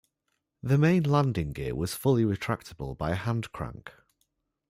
The 0.63 0.79
main 0.79 1.03
landing 1.03 1.51
gear 1.53 1.75
was 1.75 1.93
fully 1.93 2.23
retractable 2.23 2.97
by 2.97 3.11
a 3.11 3.15
hand 3.15 3.51
crank. 3.51 3.93